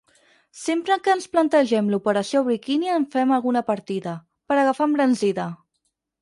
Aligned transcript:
Sempre 0.59 0.95
que 1.07 1.11
ens 1.17 1.27
plantegem 1.35 1.91
l'operació 1.95 2.41
biquini 2.47 2.89
en 2.95 3.05
fem 3.17 3.35
alguna 3.37 3.63
partida, 3.69 4.15
per 4.53 4.59
agafar 4.63 4.89
embranzida! 4.91 5.47